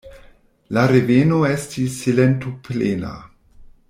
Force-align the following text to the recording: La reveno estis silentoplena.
La 0.77 0.85
reveno 0.91 1.41
estis 1.51 1.99
silentoplena. 2.05 3.13